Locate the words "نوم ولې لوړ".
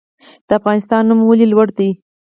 1.09-1.67